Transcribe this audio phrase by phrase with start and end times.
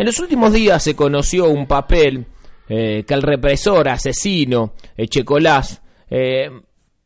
[0.00, 2.24] En los últimos días se conoció un papel
[2.70, 6.48] eh, que el represor asesino Echecolás eh,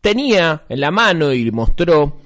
[0.01, 2.19] tenía en la mano y mostró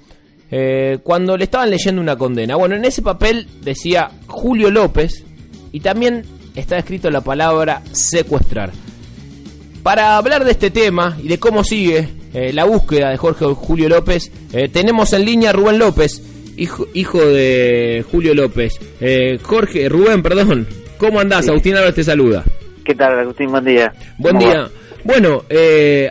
[0.51, 2.55] eh, cuando le estaban leyendo una condena.
[2.55, 5.25] Bueno, en ese papel decía Julio López
[5.71, 6.23] y también
[6.53, 8.71] está escrito la palabra secuestrar.
[9.81, 13.89] Para hablar de este tema y de cómo sigue eh, la búsqueda de Jorge Julio
[13.89, 16.21] López, eh, tenemos en línea a Rubén López,
[16.59, 18.79] hijo, hijo de Julio López.
[18.99, 20.67] Eh, Jorge, Rubén, perdón.
[20.97, 21.47] ¿Cómo andás?
[21.47, 22.43] Agustín Álvarez te saluda.
[22.83, 23.51] ¿Qué tal, Agustín?
[23.51, 23.93] Buen día.
[24.17, 24.69] Buen día.
[25.03, 25.43] Bueno,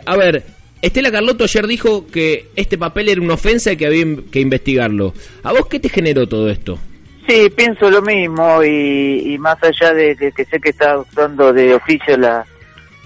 [0.05, 0.43] a ver,
[0.81, 5.13] Estela Carlotto ayer dijo que este papel era una ofensa y que había que investigarlo.
[5.43, 6.77] ¿A vos qué te generó todo esto?
[7.27, 12.17] Sí, pienso lo mismo y, más allá de que, sé que está usando de oficio
[12.17, 12.45] la,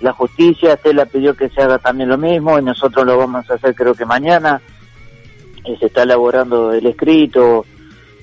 [0.01, 3.55] la justicia, Estela pidió que se haga también lo mismo y nosotros lo vamos a
[3.55, 4.62] hacer creo que mañana.
[5.66, 7.66] Eh, se está elaborando el escrito.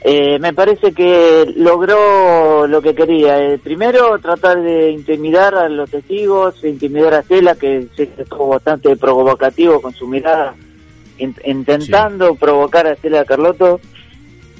[0.03, 3.43] Eh, me parece que logró lo que quería.
[3.43, 8.97] Eh, primero, tratar de intimidar a los testigos, intimidar a Estela, que se estuvo bastante
[8.97, 10.55] provocativo con su mirada,
[11.19, 13.81] intentando provocar a Estela Carlotto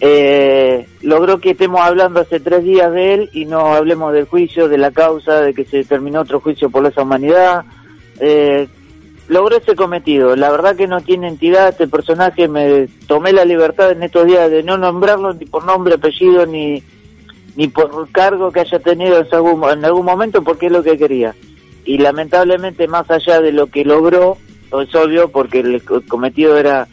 [0.03, 4.67] eh, logró que estemos hablando hace tres días de él y no hablemos del juicio,
[4.69, 7.65] de la causa, de que se terminó otro juicio por lesa humanidad.
[9.31, 10.35] Logró ese cometido.
[10.35, 12.49] La verdad que no tiene entidad este personaje.
[12.49, 16.83] Me tomé la libertad en estos días de no nombrarlo ni por nombre, apellido, ni,
[17.55, 20.99] ni por cargo que haya tenido en algún, en algún momento porque es lo que
[20.99, 21.37] quería.
[21.85, 24.37] Y lamentablemente, más allá de lo que logró,
[24.73, 26.89] es obvio porque el cometido era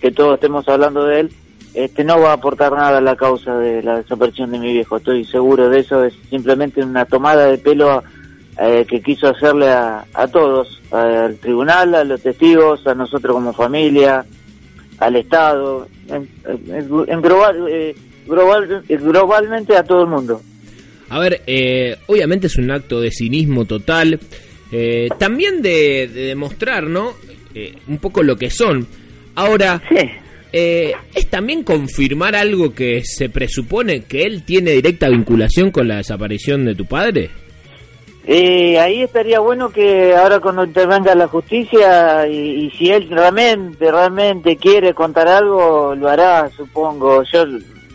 [0.00, 1.32] que todos estemos hablando de él,
[1.74, 4.96] este no va a aportar nada a la causa de la desaparición de mi viejo,
[4.96, 8.04] estoy seguro de eso, es simplemente una tomada de pelo
[8.58, 14.24] eh, que quiso hacerle a, todos, al tribunal, a los testigos, a nosotros como familia,
[14.98, 16.28] al Estado, en,
[17.22, 17.94] global, eh,
[18.26, 20.40] global, globalmente a todo el mundo.
[21.08, 24.20] A ver, eh, obviamente es un acto de cinismo total,
[25.18, 27.12] también de, de demostrar, ¿no?
[27.88, 28.86] un poco lo que son.
[29.34, 30.08] Ahora, sí
[30.52, 35.98] eh, ¿Es también confirmar algo que se presupone que él tiene directa vinculación con la
[35.98, 37.30] desaparición de tu padre?
[38.26, 44.56] Eh, ahí estaría bueno que ahora cuando intervenga la justicia y, si él realmente, realmente
[44.56, 47.22] quiere contar algo, lo hará, supongo.
[47.24, 47.46] Yo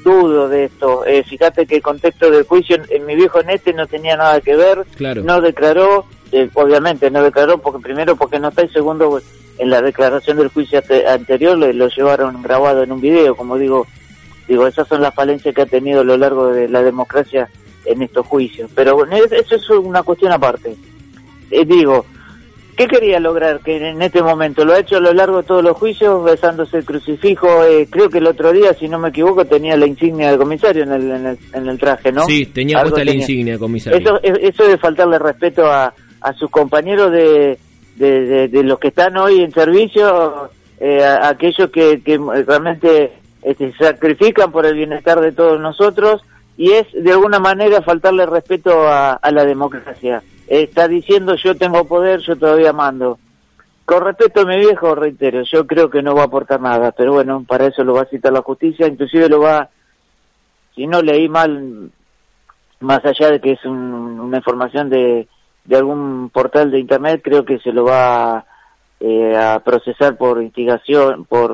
[0.03, 1.05] dudo de esto.
[1.05, 4.55] Eh, fíjate que el contexto del juicio en mi viejo Nete no tenía nada que
[4.55, 4.85] ver.
[4.95, 5.23] Claro.
[5.23, 9.21] No declaró, eh, obviamente no declaró porque primero porque no está y segundo
[9.57, 13.87] en la declaración del juicio anterior lo, llevaron grabado en un video, como digo,
[14.47, 17.49] digo, esas son las falencias que ha tenido a lo largo de la democracia
[17.85, 18.69] en estos juicios.
[18.75, 20.75] Pero bueno, eso es una cuestión aparte.
[21.51, 22.05] Eh, digo,
[22.75, 24.65] ¿qué quería lograr que en este momento?
[24.65, 27.63] Lo ha hecho a lo largo de todos los juicios, besándose el crucifijo.
[27.63, 30.83] Eh, creo que el otro día, si no me equivoco, tenía la insignia del comisario
[30.83, 32.25] en el, en el, traje, ¿no?
[32.25, 33.99] Sí, tenía puesta la insignia comisario.
[33.99, 37.59] Eso, eso de faltarle respeto a, a sus compañeros de,
[37.95, 42.01] de, los que están hoy en servicio, eh, aquellos que,
[42.45, 46.21] realmente este, sacrifican por el bienestar de todos nosotros
[46.57, 50.23] y es de alguna manera faltarle respeto a, la democracia.
[50.47, 53.19] está diciendo yo tengo poder, yo todavía mando.
[53.83, 57.13] Con respecto a mi viejo, reitero, yo creo que no va a aportar nada, pero
[57.13, 59.69] bueno, para eso lo va a citar la justicia, inclusive lo va,
[60.73, 61.91] si no leí mal,
[62.79, 65.27] más allá de que es una información de,
[65.65, 68.45] de algún portal de internet, creo que se lo va
[68.99, 71.51] eh, a procesar por instigación, por,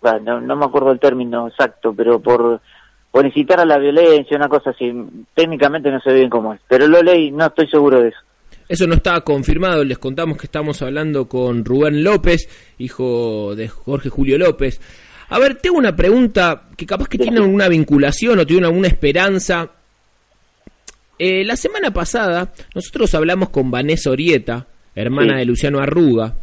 [0.00, 2.60] bueno, no, me acuerdo el término exacto, pero por,
[3.10, 4.92] por incitar a la violencia, una cosa así.
[5.34, 8.18] Técnicamente no sé bien cómo es, pero lo leí, no estoy seguro de eso.
[8.68, 12.48] Eso no está confirmado, les contamos que estamos hablando con Rubén López,
[12.78, 14.80] hijo de Jorge Julio López.
[15.28, 19.70] A ver, tengo una pregunta que capaz que tiene alguna vinculación o tiene alguna esperanza
[21.22, 26.34] eh, la semana pasada nosotros hablamos con Vanessa Orieta, hermana de Luciano Arruga,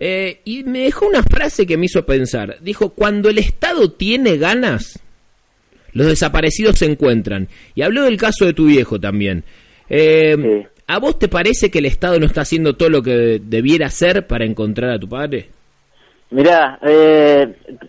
[0.00, 2.56] eh, y me dejó una frase que me hizo pensar.
[2.60, 4.98] Dijo, cuando el Estado tiene ganas,
[5.92, 7.48] los desaparecidos se encuentran.
[7.74, 9.44] Y habló del caso de tu viejo también.
[9.88, 13.86] Eh, ¿A vos te parece que el Estado no está haciendo todo lo que debiera
[13.86, 15.50] hacer para encontrar a tu padre?
[16.30, 16.78] Mirá,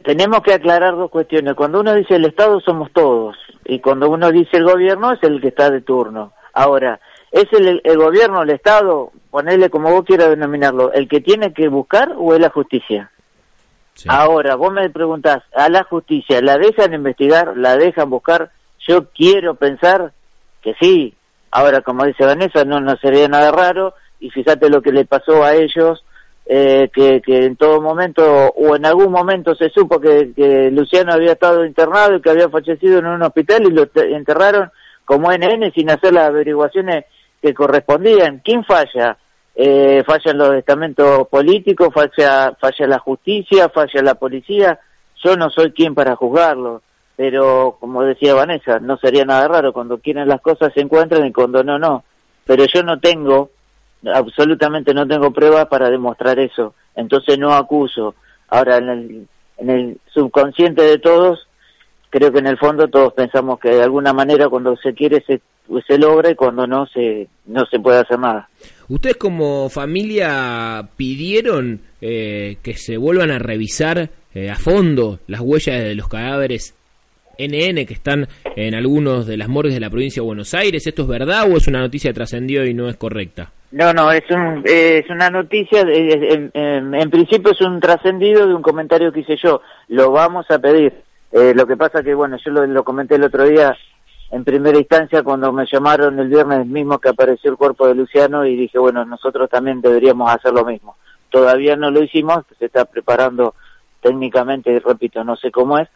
[0.04, 1.54] tenemos que aclarar dos cuestiones.
[1.54, 5.40] Cuando uno dice el Estado somos todos y cuando uno dice el gobierno es el
[5.40, 6.34] que está de turno.
[6.52, 7.00] Ahora,
[7.32, 11.70] ¿es el, el gobierno, el Estado, ponerle como vos quieras denominarlo, el que tiene que
[11.70, 13.13] buscar o es la justicia?
[14.08, 18.52] Ahora, vos me preguntás, ¿a la justicia la dejan investigar, la dejan buscar?
[18.88, 20.12] Yo quiero pensar
[20.62, 21.14] que sí.
[21.52, 25.44] Ahora, como dice Vanessa, no, no sería nada raro y fíjate lo que le pasó
[25.44, 26.04] a ellos
[26.46, 31.34] eh, que, que, en todo momento o en algún momento se supo que, Luciano había
[31.34, 34.70] estado internado y que había fallecido en un hospital y lo enterraron
[35.06, 37.06] como NN sin hacer las averiguaciones
[37.42, 38.42] que correspondían.
[38.44, 39.18] ¿Quién falla?
[39.56, 44.80] Eh, fallan los estamentos políticos, falla, falla la justicia, falla la policía.
[45.24, 46.82] Yo no soy quien para juzgarlo,
[47.16, 49.74] pero como decía Vanessa, no sería nada raro.
[49.74, 52.04] Cuando quieren las cosas se encuentran y cuando no, no.
[52.46, 53.52] Pero yo no tengo,
[54.12, 56.74] absolutamente no tengo pruebas para demostrar eso.
[56.96, 58.16] Entonces no acuso.
[58.50, 59.28] Ahora, en el,
[59.58, 61.48] en el subconsciente de todos,
[62.10, 65.42] creo que en el fondo todos pensamos que de alguna manera cuando se quiere se,
[65.88, 68.50] se logra y cuando no se, no se puede hacer nada.
[68.90, 75.84] ¿Ustedes como familia pidieron eh, que se vuelvan a revisar eh, a fondo las huellas
[75.84, 76.76] de los cadáveres
[77.38, 80.86] NN que están en algunos de las morgues de la provincia de Buenos Aires?
[80.86, 83.52] ¿Esto es verdad o es una noticia que trascendió y no es correcta?
[83.72, 88.62] No, no, es, un, es una noticia, en, en, principio es un trascendido de un
[88.62, 90.94] comentario que hice yo, lo vamos a pedir.
[91.32, 93.76] Eh, lo que pasa que, bueno, yo lo, lo comenté el otro día
[94.34, 98.44] en primera instancia cuando me llamaron el viernes mismo que apareció el cuerpo de Luciano
[98.48, 100.98] y dije, bueno, nosotros también deberíamos hacer lo mismo.
[101.30, 103.54] Todavía no lo hicimos, se está preparando
[104.02, 105.88] técnicamente, repito, no sé cómo es,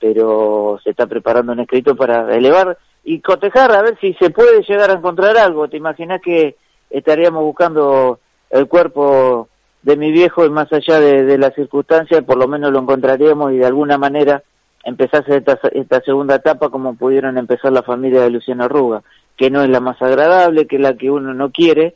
[0.00, 4.64] pero se está preparando un escrito para elevar y cotejar a ver si se puede
[4.64, 5.68] llegar a encontrar algo.
[5.68, 6.56] ¿Te imaginas que
[6.90, 8.18] estaríamos buscando
[8.50, 9.48] el cuerpo
[9.82, 13.52] de mi viejo y más allá de, de las circunstancias, por lo menos lo encontraríamos
[13.52, 14.42] y de alguna manera
[14.84, 19.02] empezase esta, esta segunda etapa como pudieron empezar la familia de Luciano Arruga,
[19.36, 21.94] que no es la más agradable, que es la que uno no quiere,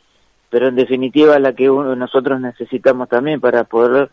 [0.51, 4.11] pero en definitiva la que uno, nosotros necesitamos también para poder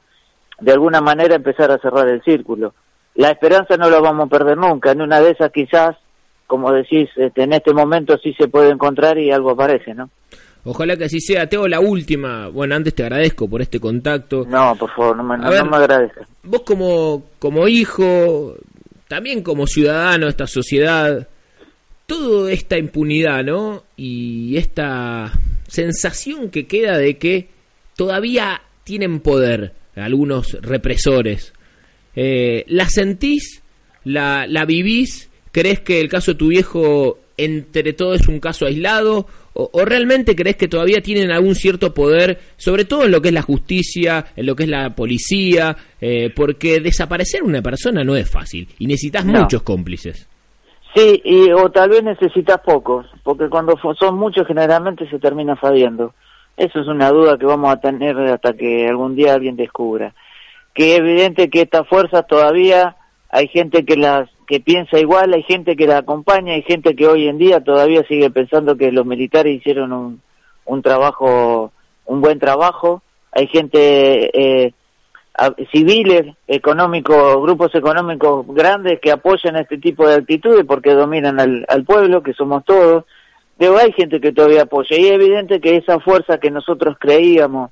[0.60, 2.74] de alguna manera empezar a cerrar el círculo.
[3.16, 5.95] La esperanza no la vamos a perder nunca, en una de esas quizás,
[6.48, 10.10] como decís, este, en este momento sí se puede encontrar y algo aparece, ¿no?
[10.65, 11.47] Ojalá que así sea.
[11.47, 12.50] Te la última.
[12.50, 14.45] Bueno, antes te agradezco por este contacto.
[14.47, 16.27] No, por favor, no me, no, me agradezcas.
[16.44, 18.56] Vos como, como hijo,
[19.07, 21.27] también como ciudadano de esta sociedad,
[22.07, 23.83] toda esta impunidad, ¿no?
[23.95, 25.31] Y esta
[25.67, 27.50] sensación que queda de que
[27.95, 31.53] todavía tienen poder algunos represores.
[32.15, 33.62] Eh, ¿La sentís?
[34.03, 35.29] ¿La, ¿La vivís?
[35.51, 39.27] ¿Crees que el caso de tu viejo entre todo es un caso aislado?
[39.57, 43.34] O, realmente crees que todavía tienen algún cierto poder, sobre todo en lo que es
[43.34, 45.75] la justicia, en lo que es la policía?
[46.02, 50.28] Eh, porque desaparecer una persona no es fácil y necesitas muchos cómplices.
[50.94, 56.13] Sí, y, o tal vez necesitas pocos, porque cuando son muchos generalmente se termina fadiendo.
[56.58, 60.13] Eso es una duda que vamos a tener hasta que algún día alguien descubra.
[60.74, 62.98] Que es evidente que estas fuerzas todavía
[63.36, 67.06] hay gente que las que piensa igual, hay gente que la acompaña, hay gente que
[67.06, 70.22] hoy en día todavía sigue pensando que los militares hicieron un,
[70.64, 71.74] un trabajo,
[72.06, 73.02] un buen trabajo,
[73.34, 74.72] hay gente eh,
[75.70, 81.84] civiles, económicos, grupos económicos grandes que apoyan este tipo de actitudes porque dominan al, al
[81.84, 83.04] pueblo, que somos todos,
[83.58, 84.98] pero hay gente que todavía apoya.
[84.98, 87.72] Y es evidente que esa fuerza que nosotros creíamos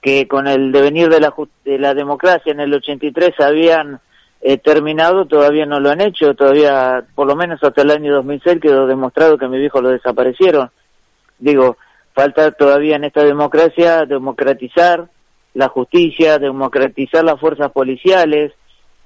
[0.00, 4.00] que con el devenir de la, de la democracia en el 83 habían
[4.44, 8.60] eh, terminado, todavía no lo han hecho, todavía, por lo menos hasta el año 2006
[8.60, 10.68] quedó demostrado que mi viejo lo desaparecieron.
[11.38, 11.76] Digo,
[12.12, 15.08] falta todavía en esta democracia democratizar
[15.54, 18.52] la justicia, democratizar las fuerzas policiales.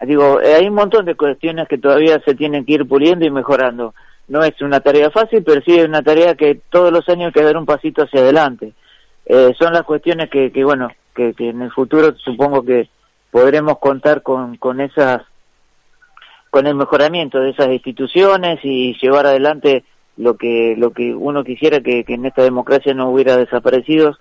[0.01, 3.31] Digo, eh, hay un montón de cuestiones que todavía se tienen que ir puliendo y
[3.31, 3.95] mejorando.
[4.29, 7.33] No es una tarea fácil, pero sí es una tarea que todos los años hay
[7.33, 8.73] que dar un pasito hacia adelante.
[9.27, 12.89] Eh, son las cuestiones que, que bueno, que, que en el futuro supongo que
[13.31, 15.23] podremos contar con, con esas
[16.57, 19.85] con el mejoramiento de esas instituciones y llevar adelante
[20.17, 24.17] lo que lo que uno quisiera que, en esta democracia no hubiera desaparecido.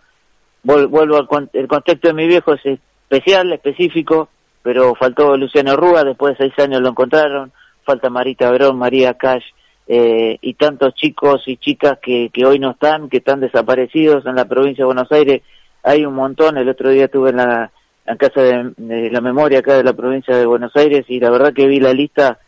[0.62, 4.28] Vuelvo al el contexto de mi viejo es especial específico
[4.64, 7.54] pero faltó Luciano Rúa después de seis años lo encontraron
[7.86, 9.46] falta Marita Verón María Cash
[9.88, 14.36] eh, y tantos chicos y chicas que, que hoy no están que están desaparecidos en
[14.36, 15.42] la provincia de Buenos Aires.
[15.84, 17.72] Hay un montón el otro día estuve en la
[18.06, 21.54] en Casa de, la Memoria acá de la provincia de Buenos Aires y la verdad
[21.54, 22.40] que vi la lista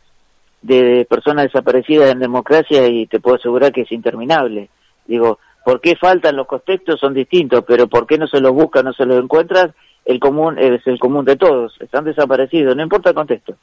[0.61, 4.69] de personas desaparecidas en democracia y te puedo asegurar que es interminable.
[5.05, 6.99] Digo, ¿por qué faltan los contextos?
[6.99, 9.73] Son distintos, pero ¿por qué no se los busca, no se los encuentran?
[10.05, 13.55] El común es el común de todos, están desaparecidos, no importa el contexto.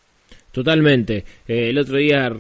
[0.53, 1.25] Totalmente.
[1.47, 2.33] Eh, el otro día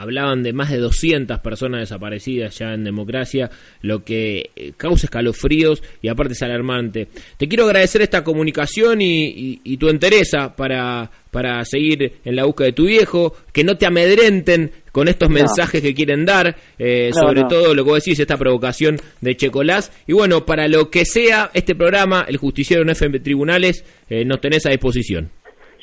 [0.00, 3.50] hablaban de más de 200 personas desaparecidas ya en democracia,
[3.82, 7.08] lo que eh, causa escalofríos y aparte es alarmante.
[7.36, 12.72] Te quiero agradecer esta comunicación y, tu entereza para, para seguir en la búsqueda de
[12.72, 17.74] tu viejo, que no te amedrenten con estos mensajes que quieren dar, eh, sobre todo
[17.74, 19.92] lo que vos decís, esta provocación de Checolás.
[20.06, 24.40] Y bueno, para lo que sea este programa, el Justiciero en FM Tribunales, eh, nos
[24.40, 25.30] tenés a disposición.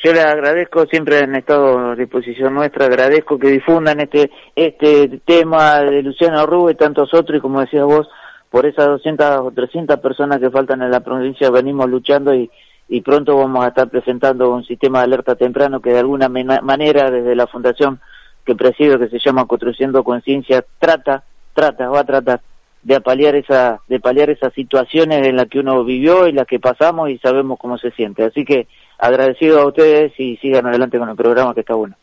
[0.03, 5.81] Yo les agradezco, siempre han estado a disposición nuestra, agradezco que difundan este este tema
[5.81, 8.07] de Luciano Rubio y tantos otros, y como decías vos,
[8.49, 12.49] por esas 200 o 300 personas que faltan en la provincia venimos luchando y,
[12.87, 17.11] y pronto vamos a estar presentando un sistema de alerta temprano que de alguna manera
[17.11, 17.99] desde la fundación
[18.45, 21.23] que presido, que se llama Construyendo Conciencia, trata,
[21.53, 22.41] trata, va a tratar
[22.81, 26.59] de paliar esa, de paliar esas situaciones en las que uno vivió y las que
[26.59, 28.23] pasamos y sabemos cómo se siente.
[28.23, 31.95] Así que agradecido a ustedes y sigan adelante con el programa que está bueno.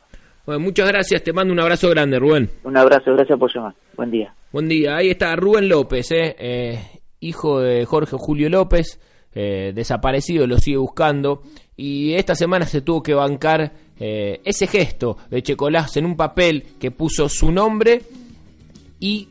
[0.46, 2.50] Bueno, muchas gracias, te mando un abrazo grande, Rubén.
[2.64, 3.74] Un abrazo, gracias por llamar.
[3.96, 4.34] Buen día.
[4.52, 6.80] Buen día, ahí está Rubén López, eh, eh
[7.20, 9.00] hijo de Jorge Julio López,
[9.34, 11.42] eh, desaparecido, lo sigue buscando,
[11.76, 16.90] y esta semana se tuvo que bancar ese gesto de Checolás en un papel que
[16.90, 18.02] puso su nombre
[18.98, 19.28] y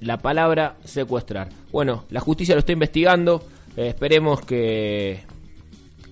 [0.00, 1.48] la palabra secuestrar.
[1.70, 3.44] Bueno, la justicia lo está investigando,
[3.76, 5.22] esperemos que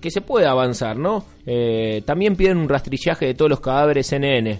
[0.03, 1.23] que se pueda avanzar, ¿no?
[1.45, 4.59] Eh, también piden un rastrillaje de todos los cadáveres NN.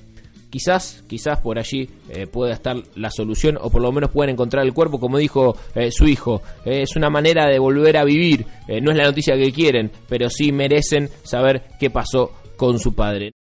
[0.50, 4.66] Quizás, quizás por allí eh, pueda estar la solución o por lo menos puedan encontrar
[4.66, 6.42] el cuerpo, como dijo eh, su hijo.
[6.64, 8.46] es una manera de volver a vivir.
[8.82, 13.34] no es la noticia que quieren, pero sí merecen saber qué pasó con su padre.